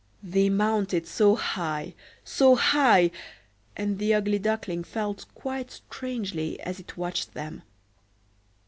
[0.23, 1.93] They mounted so high,
[2.23, 3.11] so high!
[3.77, 7.61] and the ugly Duckling felt quite strangely as it watched them.